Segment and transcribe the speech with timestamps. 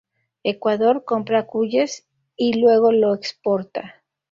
[0.43, 4.01] Ecuador compra cuyes y luego lo exporta.